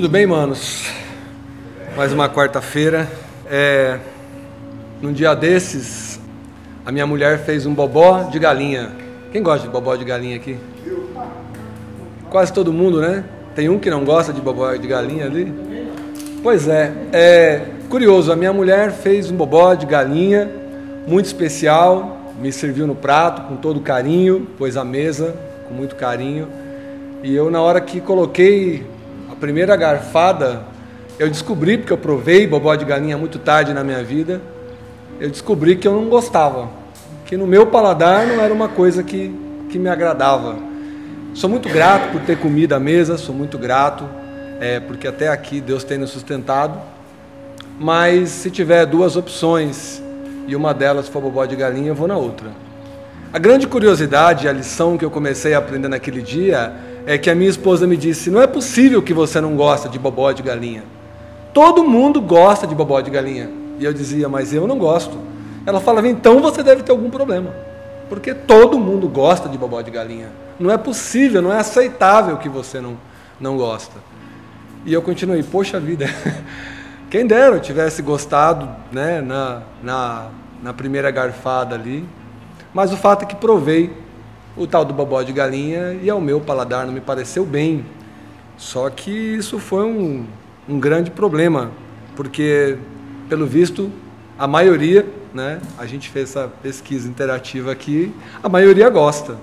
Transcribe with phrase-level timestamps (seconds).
[0.00, 0.86] Tudo bem, manos?
[1.94, 3.06] Mais uma quarta-feira.
[3.50, 3.98] É,
[5.02, 6.18] num dia desses,
[6.86, 8.92] a minha mulher fez um bobó de galinha.
[9.30, 10.56] Quem gosta de bobó de galinha aqui?
[12.30, 13.24] Quase todo mundo, né?
[13.54, 15.52] Tem um que não gosta de bobó de galinha ali?
[16.42, 18.32] Pois é, é curioso.
[18.32, 20.50] A minha mulher fez um bobó de galinha
[21.06, 25.36] muito especial, me serviu no prato com todo carinho, pôs a mesa
[25.68, 26.48] com muito carinho.
[27.22, 28.98] E eu, na hora que coloquei
[29.40, 30.62] primeira garfada,
[31.18, 34.40] eu descobri, porque eu provei bobó de galinha muito tarde na minha vida,
[35.18, 36.68] eu descobri que eu não gostava.
[37.24, 39.34] Que no meu paladar não era uma coisa que,
[39.70, 40.56] que me agradava.
[41.34, 44.04] Sou muito grato por ter comida à mesa, sou muito grato,
[44.60, 46.78] é, porque até aqui Deus tem nos sustentado.
[47.78, 50.02] Mas se tiver duas opções
[50.46, 52.50] e uma delas for bobó de galinha, eu vou na outra.
[53.32, 56.74] A grande curiosidade, a lição que eu comecei a aprender naquele dia
[57.06, 59.98] é que a minha esposa me disse: não é possível que você não gosta de
[59.98, 60.84] bobó de galinha.
[61.52, 63.50] Todo mundo gosta de bobó de galinha.
[63.78, 65.16] E eu dizia: mas eu não gosto.
[65.66, 67.54] Ela falava: então você deve ter algum problema,
[68.08, 70.28] porque todo mundo gosta de bobó de galinha.
[70.58, 72.96] Não é possível, não é aceitável que você não,
[73.40, 73.98] não gosta.
[74.84, 76.06] E eu continuei: poxa vida,
[77.10, 80.26] quem dera eu tivesse gostado né, na, na,
[80.62, 82.06] na primeira garfada ali.
[82.72, 83.90] Mas o fato é que provei
[84.60, 87.82] o tal do bobó de galinha e ao meu paladar não me pareceu bem.
[88.58, 90.26] Só que isso foi um,
[90.68, 91.70] um grande problema,
[92.14, 92.76] porque,
[93.26, 93.90] pelo visto,
[94.38, 99.38] a maioria, né, a gente fez essa pesquisa interativa aqui, a maioria gosta.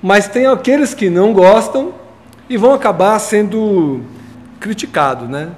[0.00, 1.92] Mas tem aqueles que não gostam
[2.48, 4.02] e vão acabar sendo
[4.60, 5.50] criticados, né?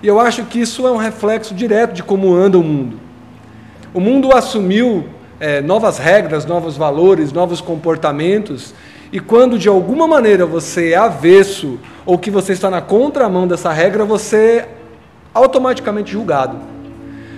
[0.00, 3.00] E eu acho que isso é um reflexo direto de como anda o mundo.
[3.92, 5.06] O mundo assumiu
[5.42, 8.72] é, novas regras, novos valores, novos comportamentos,
[9.10, 13.72] e quando de alguma maneira você é avesso ou que você está na contramão dessa
[13.72, 14.68] regra, você é
[15.34, 16.58] automaticamente julgado.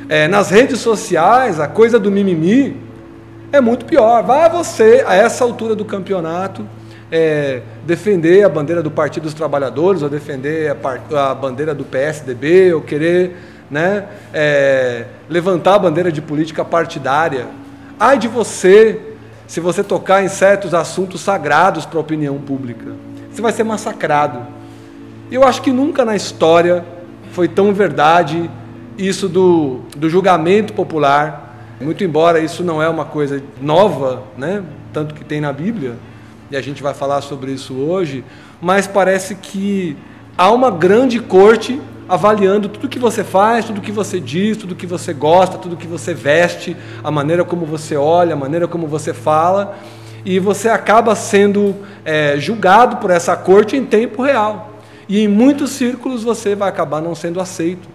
[0.06, 2.76] É, nas redes sociais, a coisa do mimimi
[3.50, 4.22] é muito pior.
[4.22, 6.68] Vai você, a essa altura do campeonato,
[7.10, 12.74] é, defender a bandeira do Partido dos Trabalhadores, ou defender a, a bandeira do PSDB,
[12.74, 13.34] ou querer
[13.70, 14.04] né,
[14.34, 17.63] é, levantar a bandeira de política partidária.
[17.98, 19.00] Ai de você
[19.46, 22.92] se você tocar em certos assuntos sagrados para a opinião pública.
[23.30, 24.46] Você vai ser massacrado.
[25.30, 26.84] Eu acho que nunca na história
[27.32, 28.50] foi tão verdade
[28.96, 31.56] isso do, do julgamento popular.
[31.80, 34.62] Muito embora isso não é uma coisa nova, né?
[34.94, 35.96] tanto que tem na Bíblia,
[36.50, 38.24] e a gente vai falar sobre isso hoje,
[38.62, 39.96] mas parece que
[40.38, 44.86] há uma grande corte avaliando tudo que você faz, tudo que você diz, tudo que
[44.86, 49.14] você gosta, tudo que você veste, a maneira como você olha, a maneira como você
[49.14, 49.76] fala,
[50.24, 54.74] e você acaba sendo é, julgado por essa corte em tempo real.
[55.08, 57.88] E em muitos círculos você vai acabar não sendo aceito.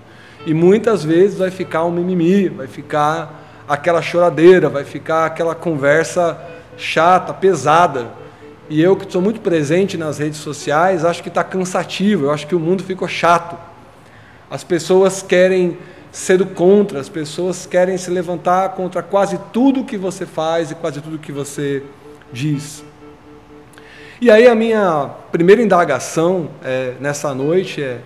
[0.46, 6.40] E muitas vezes vai ficar um mimimi, vai ficar aquela choradeira, vai ficar aquela conversa
[6.78, 8.08] chata, pesada.
[8.70, 12.46] E eu que sou muito presente nas redes sociais, acho que está cansativo, eu acho
[12.48, 13.69] que o mundo ficou chato.
[14.50, 15.78] As pessoas querem
[16.12, 20.76] ser do contra, as pessoas querem se levantar contra quase tudo que você faz e
[20.76, 21.84] quase tudo que você
[22.34, 22.84] diz.
[24.20, 28.00] E aí a minha primeira indagação é, nessa noite é,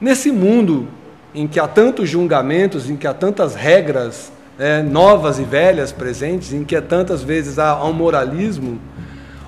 [0.00, 0.88] nesse mundo
[1.34, 6.52] em que há tantos julgamentos, em que há tantas regras é, novas e velhas presentes,
[6.52, 8.80] em que há tantas vezes há, há um moralismo,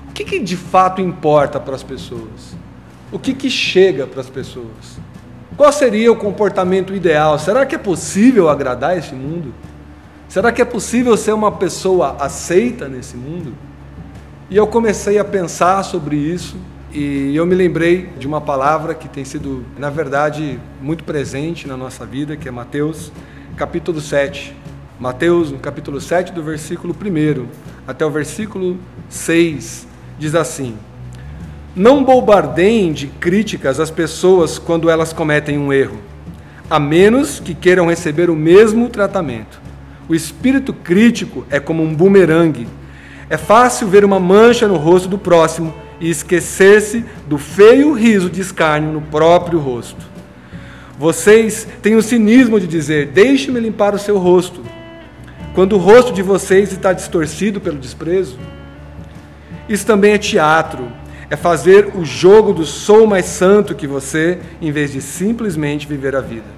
[0.09, 2.57] o que, que de fato importa para as pessoas?
[3.11, 4.99] O que, que chega para as pessoas?
[5.57, 7.39] Qual seria o comportamento ideal?
[7.39, 9.51] Será que é possível agradar esse mundo?
[10.29, 13.55] Será que é possível ser uma pessoa aceita nesse mundo?
[14.51, 16.55] E eu comecei a pensar sobre isso
[16.93, 21.75] e eu me lembrei de uma palavra que tem sido, na verdade, muito presente na
[21.75, 23.11] nossa vida, que é Mateus,
[23.55, 24.55] capítulo 7.
[24.99, 27.47] Mateus, no capítulo 7, do versículo 1
[27.87, 28.77] até o versículo
[29.09, 29.87] 6,
[30.19, 30.77] diz assim:
[31.77, 35.99] não bombardeiem de críticas as pessoas quando elas cometem um erro,
[36.67, 39.61] a menos que queiram receber o mesmo tratamento.
[40.09, 42.67] O espírito crítico é como um bumerangue.
[43.29, 45.71] É fácil ver uma mancha no rosto do próximo
[46.01, 50.03] e esquecer-se do feio riso de escárnio no próprio rosto.
[50.97, 54.63] Vocês têm o cinismo de dizer: Deixe-me limpar o seu rosto,
[55.53, 58.39] quando o rosto de vocês está distorcido pelo desprezo.
[59.69, 60.87] Isso também é teatro,
[61.29, 66.15] é fazer o jogo do sou mais santo que você, em vez de simplesmente viver
[66.15, 66.57] a vida.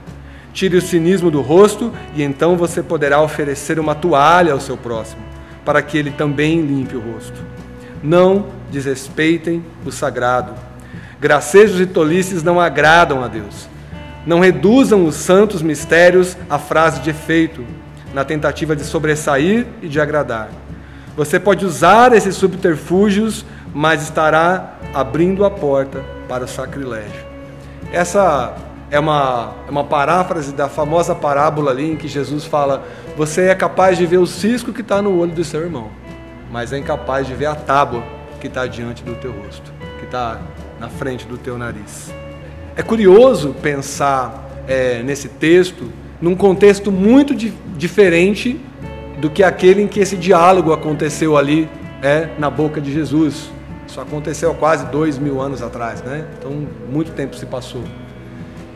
[0.53, 5.21] Tire o cinismo do rosto e então você poderá oferecer uma toalha ao seu próximo,
[5.65, 7.39] para que ele também limpe o rosto.
[8.03, 10.53] Não desrespeitem o sagrado.
[11.19, 13.67] Gracejos e tolices não agradam a Deus.
[14.25, 17.65] Não reduzam os santos mistérios a frase de efeito,
[18.13, 20.49] na tentativa de sobressair e de agradar.
[21.15, 27.27] Você pode usar esses subterfúgios, mas estará abrindo a porta para o sacrilégio.
[27.91, 28.55] Essa
[28.91, 32.83] é uma, é uma paráfrase da famosa parábola ali em que Jesus fala:
[33.15, 35.89] Você é capaz de ver o cisco que está no olho do seu irmão,
[36.51, 38.03] mas é incapaz de ver a tábua
[38.39, 40.39] que está diante do teu rosto, que está
[40.79, 42.11] na frente do teu nariz.
[42.75, 48.59] É curioso pensar é, nesse texto num contexto muito di diferente
[49.19, 51.69] do que aquele em que esse diálogo aconteceu ali
[52.01, 53.49] é, na boca de Jesus.
[53.89, 56.27] Isso aconteceu há quase dois mil anos atrás, né?
[56.37, 56.51] Então,
[56.87, 57.81] muito tempo se passou.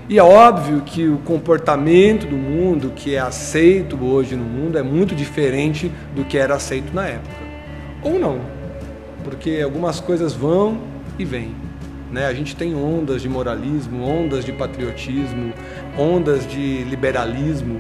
[0.09, 4.81] E é óbvio que o comportamento do mundo que é aceito hoje no mundo é
[4.81, 7.35] muito diferente do que era aceito na época.
[8.01, 8.39] Ou não,
[9.23, 10.79] porque algumas coisas vão
[11.19, 11.55] e vêm.
[12.11, 12.25] Né?
[12.25, 15.53] A gente tem ondas de moralismo, ondas de patriotismo,
[15.95, 17.79] ondas de liberalismo,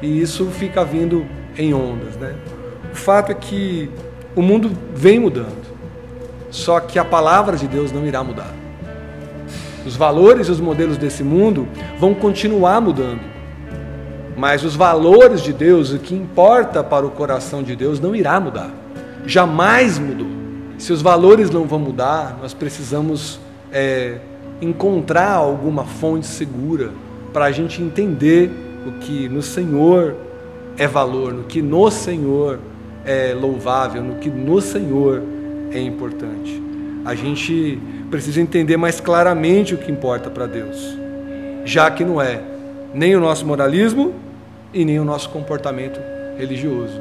[0.00, 1.26] e isso fica vindo
[1.56, 2.16] em ondas.
[2.16, 2.36] Né?
[2.92, 3.90] O fato é que
[4.36, 5.67] o mundo vem mudando,
[6.50, 8.52] só que a palavra de Deus não irá mudar.
[9.86, 11.66] Os valores e os modelos desse mundo
[11.98, 13.20] vão continuar mudando.
[14.36, 18.38] Mas os valores de Deus, o que importa para o coração de Deus, não irá
[18.38, 18.70] mudar.
[19.26, 20.28] Jamais mudou.
[20.78, 23.40] Se os valores não vão mudar, nós precisamos
[23.72, 24.18] é,
[24.60, 26.90] encontrar alguma fonte segura
[27.32, 28.50] para a gente entender
[28.86, 30.14] o que no Senhor
[30.76, 32.60] é valor, no que no Senhor
[33.04, 35.37] é louvável, no que no Senhor é
[35.76, 36.62] importante.
[37.04, 37.78] A gente
[38.10, 40.96] precisa entender mais claramente o que importa para Deus,
[41.64, 42.40] já que não é
[42.94, 44.14] nem o nosso moralismo
[44.72, 46.00] e nem o nosso comportamento
[46.38, 47.00] religioso.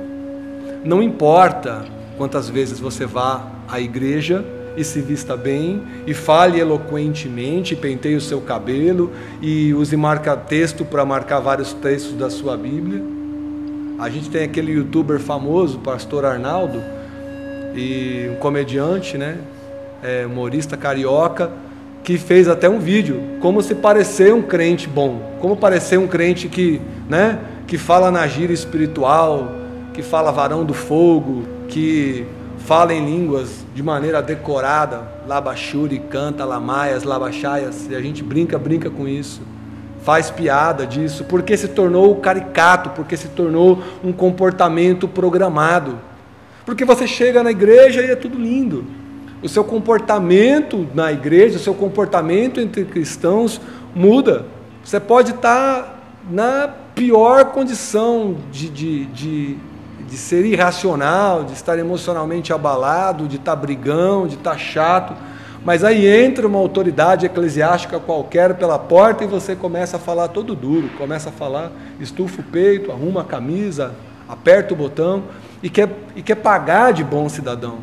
[0.83, 1.85] Não importa
[2.17, 4.43] quantas vezes você vá à igreja
[4.77, 9.11] e se vista bem, e fale eloquentemente, penteie o seu cabelo
[9.41, 13.03] e use marca-texto para marcar vários textos da sua Bíblia.
[13.97, 16.83] A gente tem aquele youtuber famoso, pastor Arnaldo,
[17.77, 19.37] e um comediante, né?
[20.01, 21.51] é, humorista carioca,
[22.03, 26.47] que fez até um vídeo, como se parecer um crente bom, como parecer um crente
[26.47, 29.51] que, né, que fala na gíria espiritual,
[29.93, 32.25] que fala varão do fogo, que
[32.59, 38.89] fala em línguas de maneira decorada, labachuri, canta, lamaias, labachaias, e a gente brinca, brinca
[38.89, 39.41] com isso.
[40.03, 45.97] Faz piada disso, porque se tornou caricato, porque se tornou um comportamento programado.
[46.67, 48.85] Porque você chega na igreja e é tudo lindo
[49.41, 53.61] o seu comportamento na igreja, o seu comportamento entre cristãos
[53.95, 54.45] muda.
[54.83, 59.57] Você pode estar na pior condição de, de, de,
[60.09, 65.13] de ser irracional, de estar emocionalmente abalado, de estar brigão, de estar chato.
[65.63, 70.53] Mas aí entra uma autoridade eclesiástica qualquer pela porta e você começa a falar todo
[70.53, 73.93] duro, começa a falar, estufa o peito, arruma a camisa,
[74.27, 75.23] aperta o botão
[75.61, 77.79] e quer, e quer pagar de bom cidadão.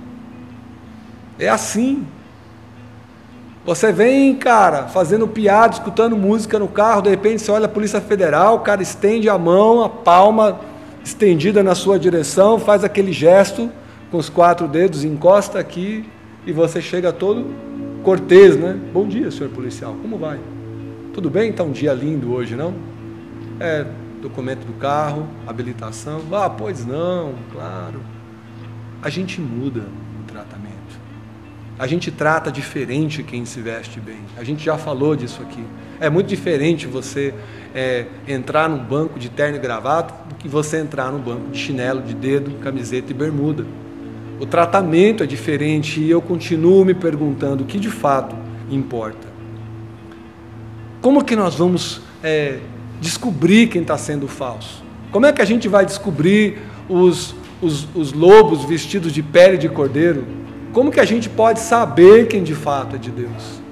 [1.38, 2.06] É assim.
[3.64, 8.00] Você vem, cara, fazendo piada, escutando música no carro, de repente você olha a Polícia
[8.00, 10.60] Federal, o cara estende a mão, a palma
[11.02, 13.70] estendida na sua direção, faz aquele gesto
[14.10, 16.04] com os quatro dedos, encosta aqui
[16.46, 17.46] e você chega todo
[18.02, 18.78] cortês, né?
[18.92, 20.38] Bom dia, senhor policial, como vai?
[21.14, 21.50] Tudo bem?
[21.50, 22.74] Está um dia lindo hoje, não?
[23.58, 23.86] É,
[24.24, 26.22] documento do carro, habilitação.
[26.32, 28.00] Ah, pois não, claro.
[29.02, 30.74] A gente muda o tratamento.
[31.78, 34.20] A gente trata diferente quem se veste bem.
[34.38, 35.62] A gente já falou disso aqui.
[36.00, 37.34] É muito diferente você
[37.74, 41.58] é, entrar num banco de terno e gravata do que você entrar num banco de
[41.58, 43.66] chinelo, de dedo, camiseta e bermuda.
[44.40, 48.34] O tratamento é diferente e eu continuo me perguntando o que de fato
[48.70, 49.28] importa.
[51.02, 52.60] Como que nós vamos é,
[53.04, 54.82] descobrir quem está sendo falso?
[55.12, 56.58] Como é que a gente vai descobrir
[56.88, 60.26] os, os, os lobos vestidos de pele de cordeiro?
[60.72, 63.62] Como que a gente pode saber quem de fato é de Deus?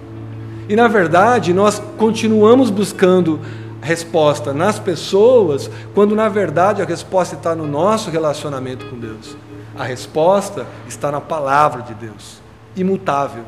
[0.69, 3.41] E na verdade, nós continuamos buscando
[3.81, 9.37] resposta nas pessoas, quando na verdade a resposta está no nosso relacionamento com Deus.
[9.77, 12.41] A resposta está na palavra de Deus,
[12.77, 13.43] imutável.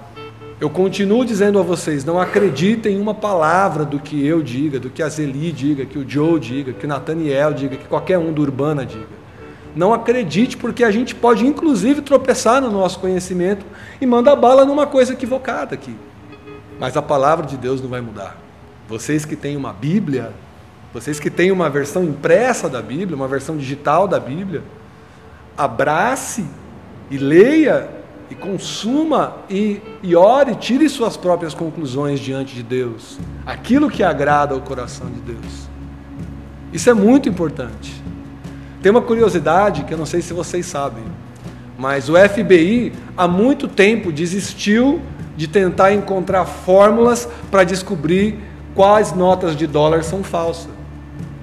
[0.60, 4.88] Eu continuo dizendo a vocês: não acreditem em uma palavra do que eu diga, do
[4.88, 8.32] que a Zeli diga, que o Joe diga, que o Nathaniel diga, que qualquer um
[8.32, 9.24] do Urbana diga.
[9.74, 13.66] Não acredite, porque a gente pode inclusive tropeçar no nosso conhecimento
[14.00, 15.96] e mandar bala numa coisa equivocada aqui.
[16.78, 18.36] Mas a palavra de Deus não vai mudar.
[18.88, 20.32] Vocês que têm uma Bíblia,
[20.92, 24.62] vocês que têm uma versão impressa da Bíblia, uma versão digital da Bíblia,
[25.56, 26.44] abrace
[27.10, 27.88] e leia
[28.30, 34.54] e consuma e, e ore, tire suas próprias conclusões diante de Deus, aquilo que agrada
[34.54, 35.68] ao coração de Deus.
[36.72, 38.02] Isso é muito importante.
[38.82, 41.04] Tem uma curiosidade que eu não sei se vocês sabem,
[41.78, 45.00] mas o FBI há muito tempo desistiu
[45.36, 48.38] de tentar encontrar fórmulas para descobrir
[48.74, 50.70] quais notas de dólar são falsas.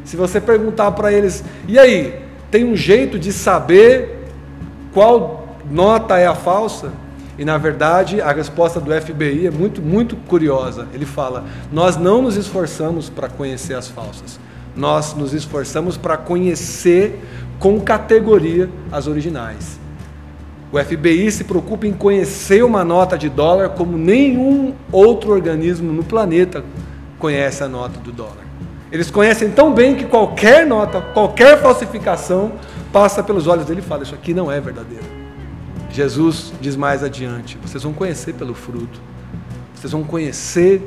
[0.04, 2.20] Se você perguntar para eles, e aí,
[2.50, 4.28] tem um jeito de saber
[4.94, 5.41] qual
[5.72, 6.92] nota é a falsa?
[7.38, 10.88] E na verdade, a resposta do FBI é muito, muito curiosa.
[10.94, 14.40] Ele fala: Nós não nos esforçamos para conhecer as falsas,
[14.76, 17.20] nós nos esforçamos para conhecer
[17.58, 19.80] com categoria as originais.
[20.72, 26.04] O FBI se preocupa em conhecer uma nota de dólar como nenhum outro organismo no
[26.04, 26.64] planeta
[27.20, 28.46] conhece a nota do dólar.
[28.92, 32.54] Eles conhecem tão bem que qualquer nota, qualquer falsificação
[32.92, 35.21] passa pelos olhos dele e fala: Isso aqui não é verdadeiro.
[35.92, 39.00] Jesus diz mais adiante: Vocês vão conhecer pelo fruto,
[39.74, 40.82] vocês vão conhecer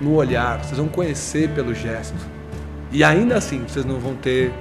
[0.00, 2.18] no olhar, vocês vão conhecer pelo gesto.
[2.92, 4.52] E ainda assim, vocês não vão ter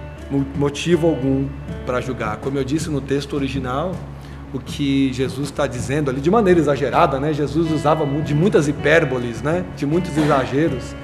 [0.56, 1.48] motivo algum
[1.86, 2.38] para julgar.
[2.38, 3.94] Como eu disse no texto original,
[4.54, 7.34] o que Jesus está dizendo ali de maneira exagerada, né?
[7.34, 9.66] Jesus usava de muitas hipérboles, né?
[9.76, 10.96] De muitos exageros.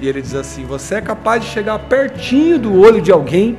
[0.00, 3.58] E ele diz assim: Você é capaz de chegar pertinho do olho de alguém,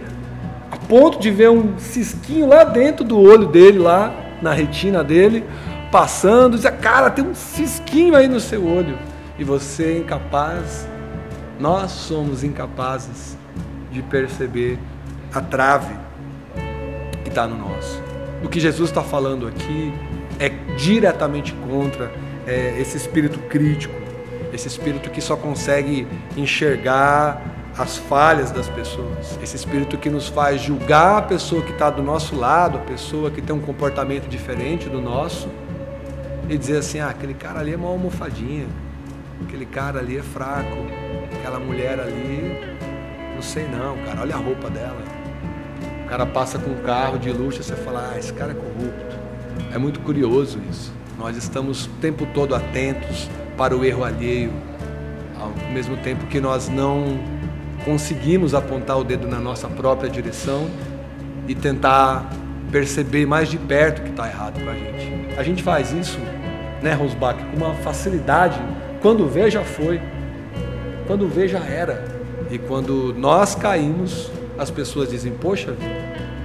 [0.72, 5.44] a ponto de ver um cisquinho lá dentro do olho dele, lá na retina dele,
[5.92, 8.98] passando, dizer, cara, tem um cisquinho aí no seu olho.
[9.38, 10.88] E você é incapaz,
[11.60, 13.38] nós somos incapazes
[13.92, 14.80] de perceber
[15.34, 15.94] a trave
[17.24, 18.02] que está no nosso.
[18.44, 19.94] O que Jesus está falando aqui
[20.40, 22.12] é diretamente contra
[22.48, 23.94] é, esse espírito crítico,
[24.52, 27.42] esse espírito que só consegue enxergar
[27.78, 32.04] as falhas das pessoas, esse espírito que nos faz julgar a pessoa que está do
[32.04, 35.50] nosso lado, a pessoa que tem um comportamento diferente do nosso,
[36.50, 38.68] e dizer assim: ah, aquele cara ali é uma almofadinha,
[39.46, 40.78] aquele cara ali é fraco,
[41.34, 42.58] aquela mulher ali,
[43.34, 45.22] não sei não, cara, olha a roupa dela
[46.12, 49.18] cara passa com um carro de luxo, você fala, ah, esse cara é corrupto.
[49.74, 50.92] É muito curioso isso.
[51.18, 54.52] Nós estamos o tempo todo atentos para o erro alheio,
[55.40, 57.18] ao mesmo tempo que nós não
[57.86, 60.70] conseguimos apontar o dedo na nossa própria direção
[61.48, 62.30] e tentar
[62.72, 65.36] perceber mais de perto o que está errado com a gente.
[65.38, 66.20] A gente faz isso,
[66.82, 68.60] né, Rosbach, com uma facilidade.
[69.02, 70.02] Quando vê, já foi.
[71.08, 72.06] Quando vê, já era.
[72.50, 75.76] E quando nós caímos, as pessoas dizem: Poxa,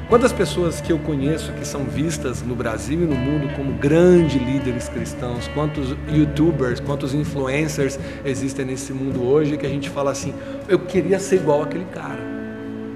[0.09, 4.41] quantas pessoas que eu conheço que são vistas no Brasil e no mundo como grandes
[4.41, 10.35] líderes cristãos, quantos youtubers, quantos influencers existem nesse mundo hoje que a gente fala assim:
[10.69, 12.21] Eu queria ser igual aquele cara.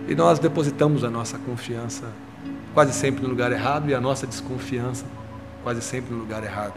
[0.08, 2.04] E nós depositamos a nossa confiança
[2.74, 5.04] quase sempre no lugar errado e a nossa desconfiança
[5.62, 6.74] quase sempre no lugar errado.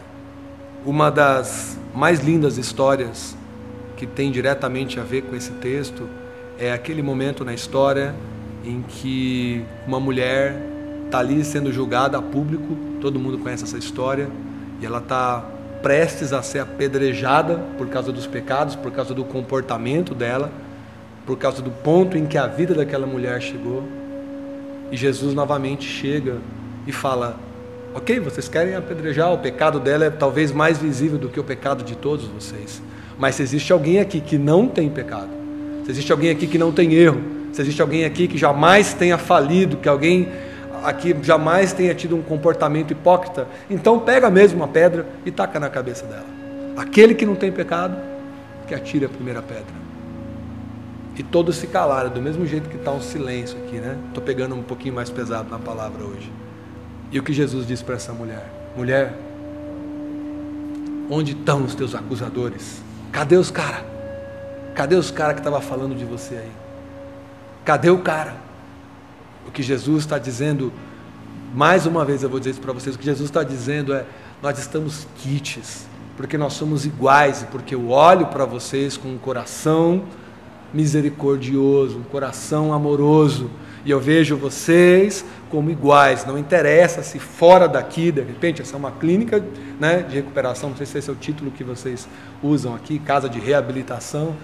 [0.84, 3.36] Uma das mais lindas histórias
[3.96, 6.08] que tem diretamente a ver com esse texto
[6.58, 8.14] é aquele momento na história
[8.64, 10.56] em que uma mulher
[11.04, 14.28] está ali sendo julgada a público, todo mundo conhece essa história,
[14.80, 15.44] e ela está
[15.82, 20.50] prestes a ser apedrejada por causa dos pecados, por causa do comportamento dela,
[21.26, 23.84] por causa do ponto em que a vida daquela mulher chegou.
[24.90, 26.38] E Jesus novamente chega
[26.86, 27.36] e fala:
[27.94, 31.84] Ok, vocês querem apedrejar, o pecado dela é talvez mais visível do que o pecado
[31.84, 32.82] de todos vocês.
[33.18, 35.30] Mas se existe alguém aqui que não tem pecado,
[35.84, 37.20] se existe alguém aqui que não tem erro,
[37.54, 40.28] se existe alguém aqui que jamais tenha falido, que alguém
[40.82, 45.70] aqui jamais tenha tido um comportamento hipócrita, então pega mesmo uma pedra e taca na
[45.70, 46.26] cabeça dela.
[46.76, 47.96] Aquele que não tem pecado,
[48.66, 49.84] que atire a primeira pedra.
[51.16, 53.96] E todos se calaram, do mesmo jeito que está um silêncio aqui, né?
[54.08, 56.32] Estou pegando um pouquinho mais pesado na palavra hoje.
[57.12, 58.50] E o que Jesus disse para essa mulher?
[58.76, 59.14] Mulher,
[61.08, 62.82] onde estão os teus acusadores?
[63.12, 63.84] Cadê os caras?
[64.74, 66.63] Cadê os caras que estavam falando de você aí?
[67.64, 68.36] Cadê o cara?
[69.46, 70.72] O que Jesus está dizendo,
[71.54, 74.04] mais uma vez eu vou dizer isso para vocês: o que Jesus está dizendo é:
[74.42, 79.18] nós estamos quites, porque nós somos iguais e porque eu olho para vocês com um
[79.18, 80.04] coração
[80.74, 83.48] misericordioso, um coração amoroso,
[83.84, 86.26] e eu vejo vocês como iguais.
[86.26, 89.42] Não interessa se fora daqui, de repente, essa é uma clínica
[89.78, 92.08] né, de recuperação, não sei se esse é o título que vocês
[92.42, 94.34] usam aqui, casa de reabilitação,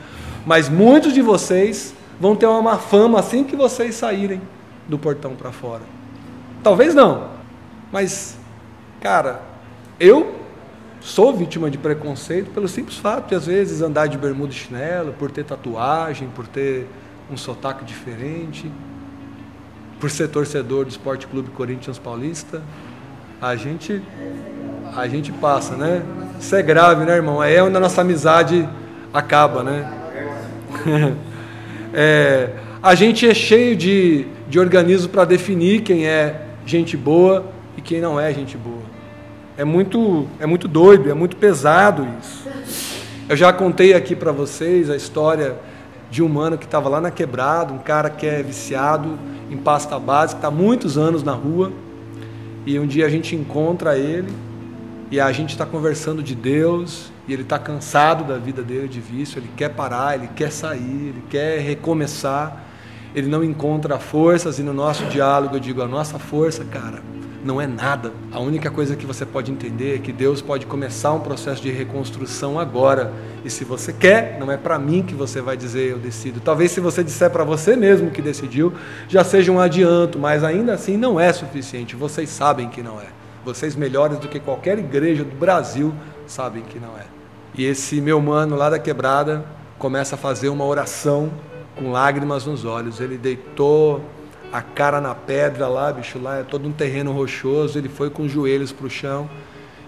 [0.46, 4.42] mas muitos de vocês vão ter uma má fama assim que vocês saírem
[4.86, 5.82] do portão para fora.
[6.62, 7.28] Talvez não,
[7.90, 8.38] mas,
[9.00, 9.40] cara,
[9.98, 10.34] eu
[11.00, 15.14] sou vítima de preconceito pelo simples fato de, às vezes, andar de bermuda e chinelo,
[15.14, 16.86] por ter tatuagem, por ter
[17.30, 18.70] um sotaque diferente,
[19.98, 22.62] por ser torcedor do Esporte Clube Corinthians Paulista.
[23.40, 24.02] A gente,
[24.94, 26.02] a gente passa, né?
[26.38, 27.42] Isso é grave, né, irmão?
[27.42, 28.68] É onde a nossa amizade
[29.14, 29.90] acaba, né?
[31.92, 32.50] é,
[32.82, 38.00] a gente é cheio de, de organismos para definir quem é gente boa e quem
[38.00, 38.82] não é gente boa.
[39.56, 42.48] É muito, é muito doido, é muito pesado isso.
[43.28, 45.56] Eu já contei aqui para vocês a história
[46.10, 49.18] de um mano que estava lá na quebrada, um cara que é viciado
[49.50, 51.72] em pasta base, que está muitos anos na rua,
[52.66, 54.32] e um dia a gente encontra ele
[55.10, 59.00] e a gente está conversando de Deus e ele está cansado da vida dele de
[59.00, 62.64] vício, ele quer parar, ele quer sair, ele quer recomeçar,
[63.14, 67.00] ele não encontra forças e no nosso diálogo eu digo: a nossa força, cara,
[67.44, 68.12] não é nada.
[68.32, 71.70] A única coisa que você pode entender é que Deus pode começar um processo de
[71.70, 73.12] reconstrução agora.
[73.44, 76.40] E se você quer, não é para mim que você vai dizer eu decido.
[76.40, 78.72] Talvez se você disser para você mesmo que decidiu,
[79.08, 81.94] já seja um adianto, mas ainda assim não é suficiente.
[81.94, 83.06] Vocês sabem que não é.
[83.44, 85.94] Vocês melhores do que qualquer igreja do Brasil
[86.26, 87.19] sabem que não é.
[87.54, 89.44] E esse meu mano lá da quebrada
[89.78, 91.30] começa a fazer uma oração
[91.76, 93.00] com lágrimas nos olhos.
[93.00, 94.02] Ele deitou
[94.52, 97.78] a cara na pedra lá, bicho, lá é todo um terreno rochoso.
[97.78, 99.28] Ele foi com os joelhos para o chão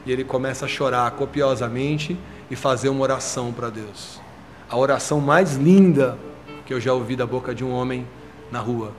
[0.05, 2.19] e ele começa a chorar copiosamente
[2.51, 4.21] e fazer uma oração para Deus.
[4.69, 6.19] A oração mais linda
[6.67, 8.07] que eu já ouvi da boca de um homem
[8.51, 8.93] na rua.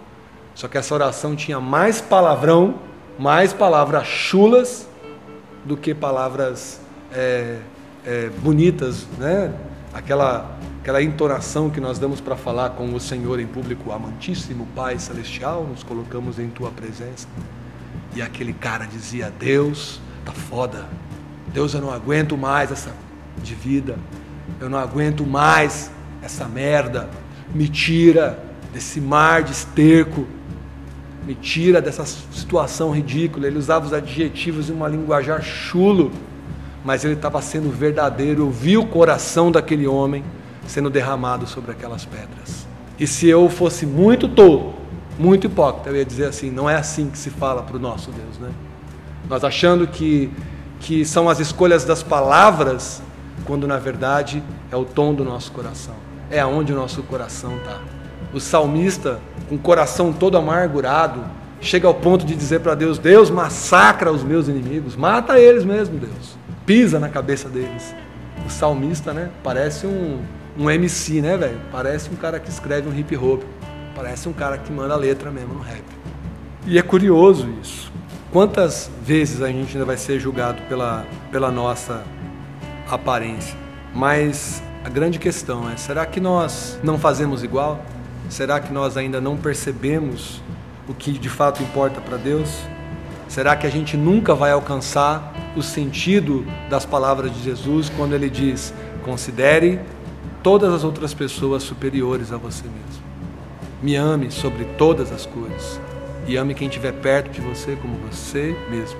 [0.56, 2.76] Só que essa oração tinha mais palavrão,
[3.18, 4.88] mais palavras chulas
[5.66, 6.80] do que palavras
[7.12, 7.60] é,
[8.06, 9.54] é, bonitas, né?
[9.94, 15.00] Aquela aquela entonação que nós damos para falar com o Senhor em público, amantíssimo Pai
[15.00, 17.26] Celestial, nos colocamos em Tua presença.
[18.14, 20.86] E aquele cara dizia: Deus, tá foda.
[21.54, 22.92] Deus, eu não aguento mais essa
[23.42, 23.98] de vida.
[24.60, 25.90] Eu não aguento mais
[26.22, 27.10] essa merda.
[27.54, 28.44] Me tira
[28.74, 30.28] desse mar de esterco.
[31.26, 33.48] Me tira dessa situação ridícula.
[33.48, 36.12] Ele usava os adjetivos em uma linguajar chulo,
[36.84, 38.44] mas ele estava sendo verdadeiro.
[38.44, 40.24] Eu vi o coração daquele homem
[40.68, 42.68] sendo derramado sobre aquelas pedras.
[43.00, 44.76] E se eu fosse muito tolo,
[45.18, 48.12] muito hipócrita, eu ia dizer assim: não é assim que se fala para o nosso
[48.12, 48.50] Deus, né?
[49.30, 50.32] Nós achando que,
[50.80, 53.02] que são as escolhas das palavras,
[53.46, 55.96] quando na verdade é o tom do nosso coração,
[56.30, 57.80] é aonde o nosso coração está.
[58.34, 61.24] O salmista, com o coração todo amargurado,
[61.62, 65.98] chega ao ponto de dizer para Deus: Deus massacra os meus inimigos, mata eles mesmo,
[65.98, 67.96] Deus, pisa na cabeça deles.
[68.46, 69.30] O salmista, né?
[69.44, 70.22] Parece um,
[70.58, 71.60] um MC, né, velho?
[71.72, 73.44] Parece um cara que escreve um hip hop.
[73.96, 75.84] Parece um cara que manda letra mesmo no rap.
[76.66, 77.92] E é curioso isso.
[78.32, 82.04] Quantas vezes a gente ainda vai ser julgado pela, pela nossa
[82.90, 83.56] aparência?
[83.94, 87.84] Mas a grande questão é: será que nós não fazemos igual?
[88.30, 90.42] Será que nós ainda não percebemos
[90.88, 92.50] o que de fato importa para Deus?
[93.34, 98.30] Será que a gente nunca vai alcançar o sentido das palavras de Jesus quando ele
[98.30, 98.72] diz:
[99.04, 99.80] considere
[100.44, 103.04] todas as outras pessoas superiores a você mesmo.
[103.82, 105.82] Me ame sobre todas as coisas
[106.28, 109.00] e ame quem estiver perto de você como você mesmo.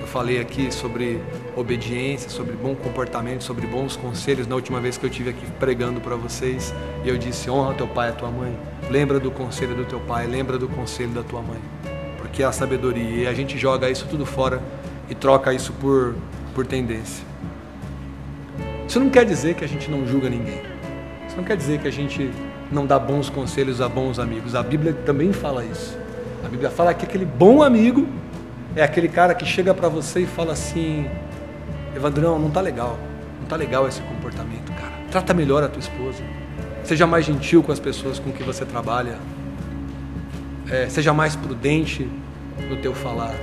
[0.00, 1.22] Eu falei aqui sobre
[1.54, 6.00] obediência, sobre bom comportamento, sobre bons conselhos na última vez que eu tive aqui pregando
[6.00, 8.58] para vocês e eu disse: honra teu pai e tua mãe.
[8.90, 11.93] Lembra do conselho do teu pai, lembra do conselho da tua mãe.
[12.34, 14.60] Porque é a sabedoria e a gente joga isso tudo fora
[15.08, 16.16] e troca isso por,
[16.52, 17.24] por tendência.
[18.88, 20.60] Isso não quer dizer que a gente não julga ninguém.
[21.28, 22.32] Isso não quer dizer que a gente
[22.72, 24.56] não dá bons conselhos a bons amigos.
[24.56, 25.96] A Bíblia também fala isso.
[26.44, 28.04] A Bíblia fala que aquele bom amigo
[28.74, 31.08] é aquele cara que chega para você e fala assim:
[31.94, 32.98] Evandrão, não tá legal.
[33.38, 34.92] Não tá legal esse comportamento, cara.
[35.08, 36.24] Trata melhor a tua esposa.
[36.82, 39.18] Seja mais gentil com as pessoas com que você trabalha.
[40.68, 42.10] É, seja mais prudente
[42.68, 43.34] no teu falar.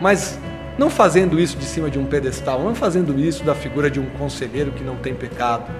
[0.00, 0.38] Mas
[0.78, 4.06] não fazendo isso de cima de um pedestal, não fazendo isso da figura de um
[4.10, 5.70] conselheiro que não tem pecado,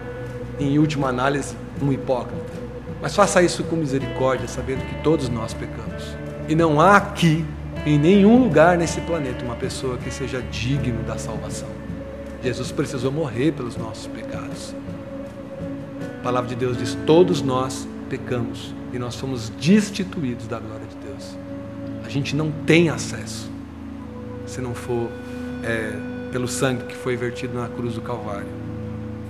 [0.61, 2.52] em última análise, um hipócrita.
[3.00, 6.16] Mas faça isso com misericórdia, sabendo que todos nós pecamos.
[6.48, 7.44] E não há aqui,
[7.85, 11.68] em nenhum lugar nesse planeta, uma pessoa que seja digno da salvação.
[12.42, 14.74] Jesus precisou morrer pelos nossos pecados.
[16.20, 20.96] A palavra de Deus diz: todos nós pecamos e nós somos destituídos da glória de
[20.96, 21.01] Deus.
[22.12, 23.51] Gente não tem acesso
[24.44, 25.09] se não for
[25.64, 25.92] é,
[26.31, 28.51] pelo sangue que foi vertido na cruz do Calvário.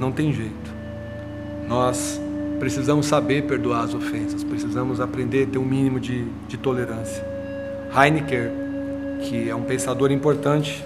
[0.00, 0.74] Não tem jeito.
[1.68, 2.20] Nós
[2.58, 7.24] precisamos saber perdoar as ofensas, precisamos aprender a ter um mínimo de, de tolerância.
[7.96, 8.50] Heinecker,
[9.20, 10.84] que é um pensador importante,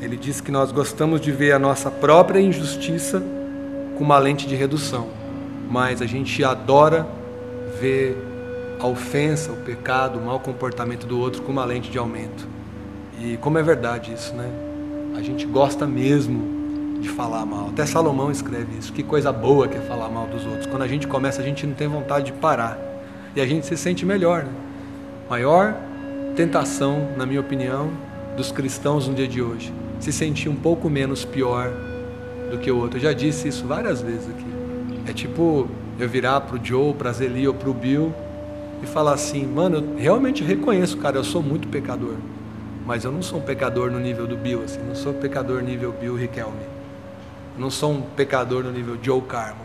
[0.00, 3.22] ele diz que nós gostamos de ver a nossa própria injustiça
[3.96, 5.10] com uma lente de redução,
[5.70, 7.06] mas a gente adora
[7.80, 8.33] ver
[8.84, 12.46] a ofensa, o pecado, o mau comportamento do outro com uma lente de aumento.
[13.18, 14.46] E como é verdade isso, né?
[15.16, 17.68] A gente gosta mesmo de falar mal.
[17.68, 18.92] Até Salomão escreve isso.
[18.92, 20.66] Que coisa boa que é falar mal dos outros.
[20.66, 22.78] Quando a gente começa, a gente não tem vontade de parar.
[23.34, 24.44] E a gente se sente melhor.
[24.44, 24.52] Né?
[25.30, 25.74] Maior
[26.36, 27.90] tentação, na minha opinião,
[28.36, 29.72] dos cristãos no dia de hoje.
[29.98, 31.72] Se sentir um pouco menos pior
[32.50, 32.98] do que o outro.
[32.98, 34.46] Eu já disse isso várias vezes aqui.
[35.08, 38.12] É tipo eu virar pro Joe, pra Zeli ou pro Bill
[38.84, 42.14] e falar assim, mano, eu realmente reconheço, cara, eu sou muito pecador.
[42.86, 45.92] Mas eu não sou um pecador no nível do Bill, assim, não sou pecador nível
[45.92, 46.62] Bill Riquelme.
[47.54, 49.62] Eu não sou um pecador no nível Joe Carmo.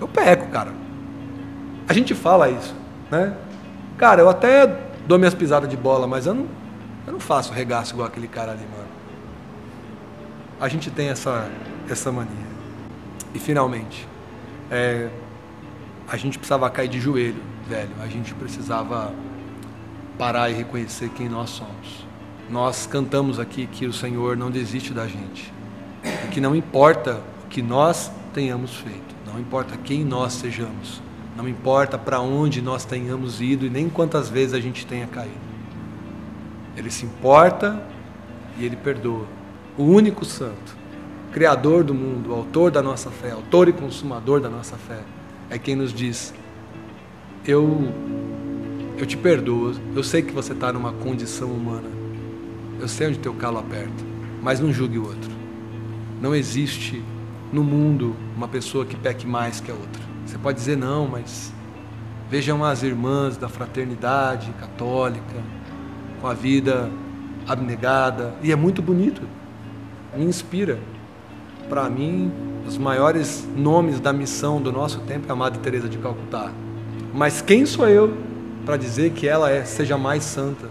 [0.00, 0.72] Eu peco, cara.
[1.86, 2.74] A gente fala isso,
[3.10, 3.36] né?
[3.98, 4.66] Cara, eu até
[5.06, 6.46] dou minhas pisadas de bola, mas eu não,
[7.06, 8.88] eu não faço regaço igual aquele cara ali, mano.
[10.58, 11.48] A gente tem essa,
[11.90, 12.54] essa mania.
[13.34, 14.08] E finalmente,
[14.70, 15.08] é,
[16.08, 17.90] a gente precisava cair de joelho, velho.
[18.00, 19.12] A gente precisava
[20.18, 22.06] parar e reconhecer quem nós somos.
[22.50, 25.52] Nós cantamos aqui que o Senhor não desiste da gente.
[26.24, 31.00] E que não importa o que nós tenhamos feito, não importa quem nós sejamos,
[31.36, 35.54] não importa para onde nós tenhamos ido e nem quantas vezes a gente tenha caído.
[36.76, 37.80] Ele se importa
[38.58, 39.26] e ele perdoa.
[39.78, 40.76] O único santo,
[41.32, 45.00] Criador do mundo, autor da nossa fé, autor e consumador da nossa fé,
[45.50, 46.34] é quem nos diz:
[47.46, 47.92] Eu,
[48.96, 51.88] eu te perdoo, eu sei que você está numa condição humana,
[52.80, 54.02] eu sei onde teu calo aperta,
[54.42, 55.30] mas não julgue o outro.
[56.22, 57.02] Não existe
[57.52, 60.02] no mundo uma pessoa que peque mais que a outra.
[60.24, 61.52] Você pode dizer não, mas
[62.30, 65.42] vejam as irmãs da fraternidade católica,
[66.20, 66.90] com a vida
[67.46, 69.20] abnegada, e é muito bonito,
[70.16, 70.78] me inspira
[71.68, 72.32] para mim,
[72.66, 76.50] os maiores nomes da missão do nosso tempo é a Madre Teresa de Calcutá.
[77.14, 78.12] Mas quem sou eu
[78.66, 80.68] para dizer que ela é seja mais santa?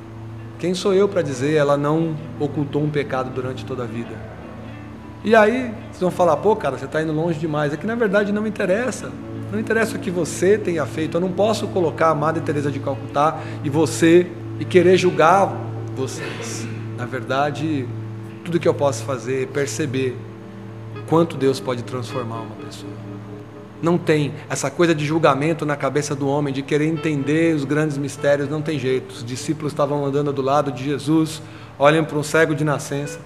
[0.60, 4.12] Quem sou eu para dizer ela não ocultou um pecado durante toda a vida?
[5.23, 7.71] E aí, vocês vão falar, pô, cara, você está indo longe demais.
[7.71, 9.10] É que na verdade não interessa.
[9.53, 11.15] Não interessa o que você tenha feito.
[11.15, 14.27] Eu não posso colocar a Madre Teresa de Calcutá e você
[14.60, 15.56] e querer julgar
[15.95, 16.67] vocês.
[16.97, 17.88] Na verdade,
[18.43, 20.17] tudo que eu posso fazer é perceber
[21.08, 23.12] quanto Deus pode transformar uma pessoa.
[23.84, 27.98] Não tem essa coisa de julgamento na cabeça do homem, de querer entender os grandes
[27.98, 29.12] mistérios, não tem jeito.
[29.12, 31.41] Os discípulos estavam andando do lado de Jesus,
[31.78, 33.19] olham para um cego de nascença,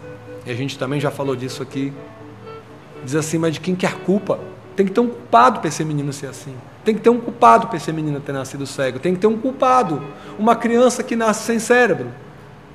[0.47, 1.93] e a gente também já falou disso aqui.
[3.05, 4.39] Diz assim, mas de quem que é culpa?
[4.75, 6.55] Tem que ter um culpado para esse menino ser assim.
[6.83, 8.97] Tem que ter um culpado para esse menino ter nascido cego.
[8.97, 10.01] Tem que ter um culpado.
[10.39, 12.07] Uma criança que nasce sem cérebro.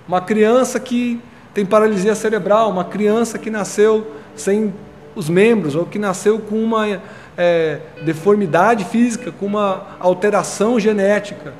[0.06, 1.20] Uma criança que
[1.52, 2.70] tem paralisia cerebral.
[2.70, 4.72] Uma criança que nasceu sem
[5.14, 7.00] os membros, ou que nasceu com uma
[7.36, 11.54] é, deformidade física, com uma alteração genética.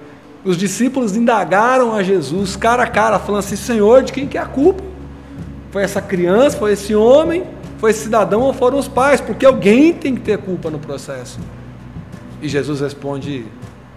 [0.44, 4.40] Os discípulos indagaram a Jesus cara a cara, falando assim: Senhor, de quem que é
[4.40, 4.82] a culpa?
[5.70, 7.44] Foi essa criança, foi esse homem,
[7.78, 9.20] foi esse cidadão ou foram os pais?
[9.20, 11.38] Porque alguém tem que ter culpa no processo.
[12.40, 13.46] E Jesus responde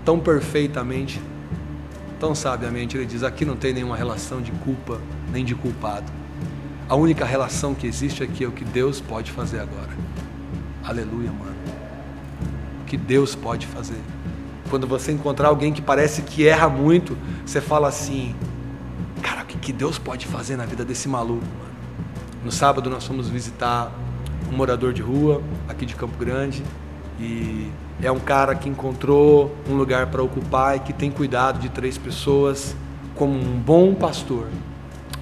[0.05, 1.19] tão perfeitamente,
[2.19, 6.11] tão sabiamente: Ele diz: aqui não tem nenhuma relação de culpa nem de culpado.
[6.87, 9.89] A única relação que existe aqui é o que Deus pode fazer agora.
[10.83, 11.55] Aleluia, mano.
[12.85, 14.01] Que Deus pode fazer.
[14.69, 18.35] Quando você encontrar alguém que parece que erra muito, você fala assim:
[19.21, 21.45] Cara, o que Deus pode fazer na vida desse maluco?
[22.43, 23.91] No sábado nós fomos visitar
[24.51, 26.63] um morador de rua aqui de Campo Grande
[27.19, 27.71] e
[28.01, 31.97] é um cara que encontrou um lugar para ocupar e que tem cuidado de três
[31.97, 32.75] pessoas
[33.15, 34.47] como um bom pastor.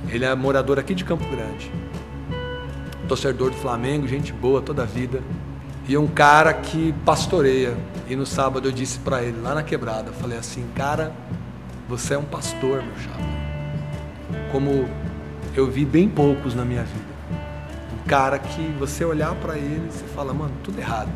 [0.10, 1.72] Ele é morador aqui de Campo Grande.
[3.08, 5.22] Torcedor do Flamengo, gente boa toda a vida.
[5.88, 7.78] E um cara que pastoreia.
[8.08, 11.14] E no sábado eu disse para ele, lá na quebrada, falei assim, cara,
[11.88, 13.20] você é um pastor, meu chapa.
[14.52, 14.88] Como
[15.56, 17.14] eu vi bem poucos na minha vida.
[17.94, 21.10] Um cara que você olhar para ele, você fala, mano, tudo errado.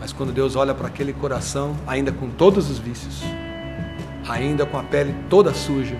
[0.00, 3.22] Mas quando Deus olha para aquele coração, ainda com todos os vícios,
[4.28, 5.96] ainda com a pele toda suja,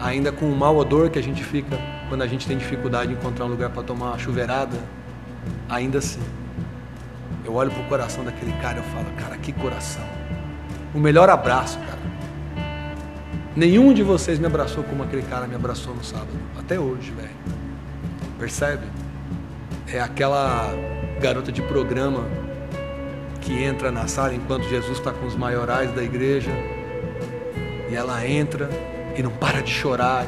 [0.00, 3.18] ainda com o mau odor que a gente fica quando a gente tem dificuldade de
[3.18, 4.78] encontrar um lugar para tomar uma chuveirada,
[5.68, 6.20] ainda assim,
[7.50, 10.04] eu olho pro coração daquele cara e eu falo, cara, que coração.
[10.94, 11.98] O melhor abraço, cara.
[13.56, 16.30] Nenhum de vocês me abraçou como aquele cara me abraçou no sábado.
[16.56, 17.34] Até hoje, velho.
[18.38, 18.84] Percebe?
[19.92, 20.72] É aquela
[21.20, 22.24] garota de programa
[23.40, 26.52] que entra na sala enquanto Jesus está com os maiorais da igreja.
[27.90, 28.70] E ela entra
[29.16, 30.24] e não para de chorar.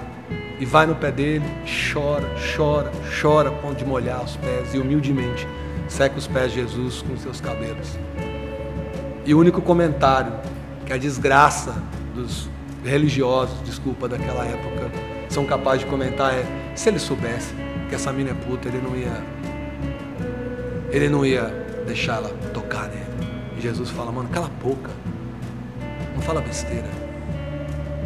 [0.58, 1.44] E vai no pé dele,
[1.92, 5.46] chora, chora, chora ponto de molhar os pés e humildemente
[5.92, 7.98] seca os pés de Jesus com seus cabelos.
[9.24, 10.32] E o único comentário
[10.86, 11.74] que a desgraça
[12.14, 12.48] dos
[12.82, 14.90] religiosos, desculpa, daquela época,
[15.28, 17.54] são capazes de comentar é: se ele soubesse
[17.88, 19.22] que essa mina é puta, ele não ia.
[20.90, 21.44] Ele não ia
[21.86, 23.02] deixar ela tocar nele.
[23.56, 24.90] E Jesus fala, mano, cala a boca.
[26.14, 26.88] Não fala besteira.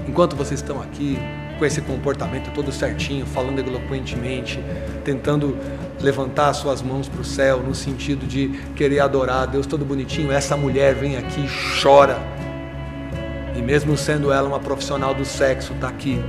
[0.07, 1.19] Enquanto vocês estão aqui
[1.59, 4.63] com esse comportamento todo certinho, falando eloquentemente,
[5.05, 5.57] tentando
[6.01, 10.57] levantar suas mãos para o céu, no sentido de querer adorar Deus todo bonitinho, essa
[10.57, 12.19] mulher vem aqui e chora.
[13.57, 16.23] E mesmo sendo ela uma profissional do sexo, está aqui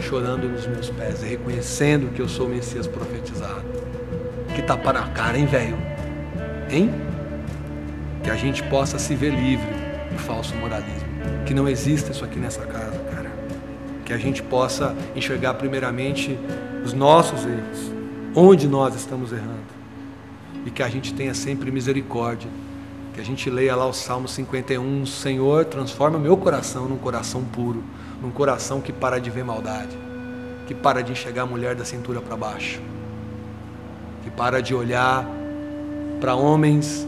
[0.00, 3.64] chorando nos meus pés reconhecendo que eu sou o Messias profetizado.
[4.54, 5.76] Que tapa na cara, hein, velho?
[6.70, 6.94] Hein?
[8.22, 9.68] Que a gente possa se ver livre
[10.12, 11.08] do falso moralismo.
[11.46, 13.30] Que não exista isso aqui nessa casa, cara.
[14.04, 16.38] Que a gente possa enxergar primeiramente
[16.84, 17.92] os nossos erros,
[18.34, 19.78] onde nós estamos errando.
[20.64, 22.50] E que a gente tenha sempre misericórdia.
[23.14, 27.82] Que a gente leia lá o Salmo 51, Senhor, transforma meu coração num coração puro
[28.20, 29.96] num coração que para de ver maldade,
[30.66, 32.80] que para de enxergar a mulher da cintura para baixo,
[34.22, 35.26] que para de olhar
[36.20, 37.06] para homens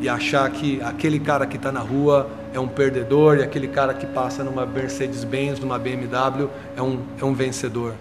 [0.00, 3.94] e achar que aquele cara que está na rua é um perdedor e aquele cara
[3.94, 7.94] que passa numa Mercedes-Benz, numa BMW, é um, é um vencedor.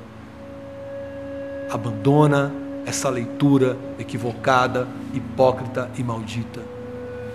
[1.72, 2.52] Abandona
[2.86, 6.62] essa leitura equivocada, hipócrita e maldita.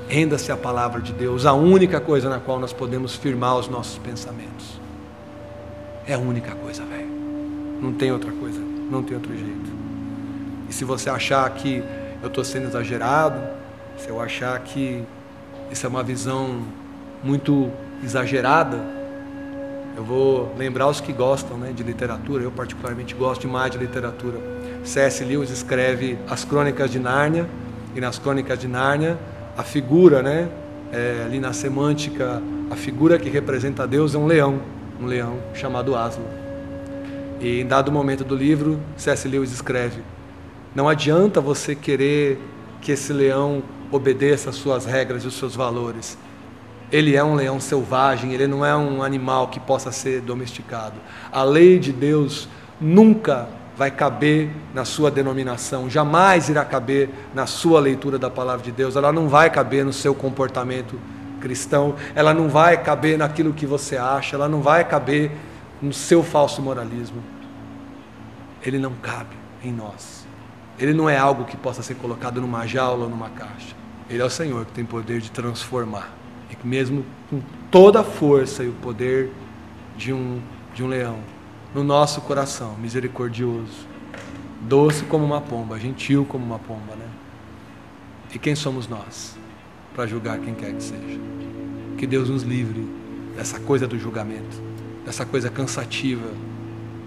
[0.08, 3.98] Renda-se à palavra de Deus, a única coisa na qual nós podemos firmar os nossos
[3.98, 4.80] pensamentos.
[6.06, 7.08] É a única coisa, velho.
[7.80, 9.70] Não tem outra coisa, não tem outro jeito.
[10.68, 11.82] E se você achar que
[12.22, 13.40] eu estou sendo exagerado,
[13.98, 15.02] se eu achar que
[15.70, 16.62] isso é uma visão
[17.22, 17.70] muito
[18.02, 18.95] exagerada,
[19.96, 24.38] eu vou lembrar os que gostam né, de literatura, eu particularmente gosto demais de literatura.
[24.84, 25.24] C.S.
[25.24, 27.48] Lewis escreve As Crônicas de Nárnia,
[27.94, 29.18] e nas Crônicas de Nárnia,
[29.56, 30.48] a figura, né,
[30.92, 34.60] é, ali na semântica, a figura que representa Deus é um leão
[35.00, 36.24] um leão chamado Aslan.
[37.40, 39.28] E em dado momento do livro, C.S.
[39.28, 40.00] Lewis escreve:
[40.74, 42.38] Não adianta você querer
[42.80, 46.16] que esse leão obedeça às suas regras e os seus valores.
[46.90, 50.94] Ele é um leão selvagem, ele não é um animal que possa ser domesticado.
[51.32, 52.48] A lei de Deus
[52.80, 58.72] nunca vai caber na sua denominação, jamais irá caber na sua leitura da palavra de
[58.72, 60.98] Deus, ela não vai caber no seu comportamento
[61.40, 65.30] cristão, ela não vai caber naquilo que você acha, ela não vai caber
[65.80, 67.22] no seu falso moralismo.
[68.64, 70.26] Ele não cabe em nós.
[70.78, 73.74] Ele não é algo que possa ser colocado numa jaula ou numa caixa.
[74.08, 76.15] Ele é o Senhor que tem poder de transformar.
[76.50, 79.32] E que mesmo com toda a força e o poder
[79.96, 80.40] de um,
[80.74, 81.18] de um leão,
[81.74, 83.86] no nosso coração, misericordioso,
[84.62, 87.08] doce como uma pomba, gentil como uma pomba, né?
[88.34, 89.36] E quem somos nós?
[89.96, 91.18] para julgar quem quer que seja.
[91.96, 92.86] Que Deus nos livre
[93.34, 94.62] dessa coisa do julgamento,
[95.06, 96.28] dessa coisa cansativa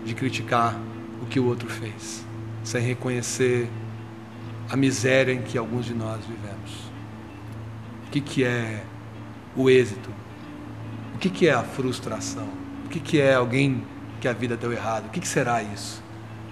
[0.03, 0.75] de criticar
[1.21, 2.25] o que o outro fez,
[2.63, 3.69] sem reconhecer
[4.67, 6.71] a miséria em que alguns de nós vivemos.
[8.07, 8.83] O que, que é
[9.55, 10.09] o êxito?
[11.15, 12.47] O que, que é a frustração?
[12.85, 13.83] O que, que é alguém
[14.21, 15.07] que a vida deu errado?
[15.07, 16.01] O que, que será isso?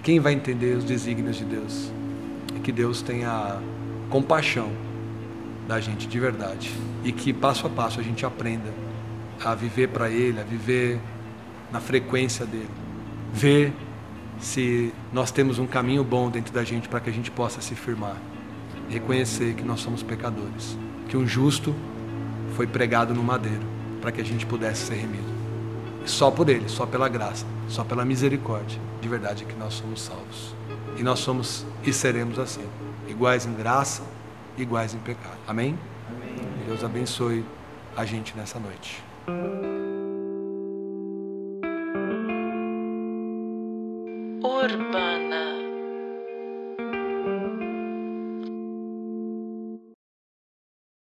[0.02, 1.90] Quem vai entender os desígnios de Deus?
[2.54, 3.58] E que Deus tenha
[4.10, 4.70] compaixão
[5.66, 6.72] da gente de verdade
[7.04, 8.72] e que passo a passo a gente aprenda
[9.44, 10.98] a viver para Ele, a viver
[11.70, 12.70] na frequência dele,
[13.32, 13.72] ver
[14.38, 17.74] se nós temos um caminho bom dentro da gente para que a gente possa se
[17.74, 18.16] firmar,
[18.88, 21.74] reconhecer que nós somos pecadores, que um justo
[22.58, 23.62] foi pregado no madeiro
[24.00, 25.32] para que a gente pudesse ser remido.
[26.04, 29.74] E só por Ele, só pela graça, só pela misericórdia, de verdade é que nós
[29.74, 30.56] somos salvos.
[30.96, 32.66] E nós somos e seremos assim,
[33.06, 34.02] iguais em graça
[34.56, 35.38] iguais em pecado.
[35.46, 35.78] Amém?
[36.08, 36.66] Amém?
[36.66, 37.44] Deus abençoe
[37.96, 39.04] a gente nessa noite.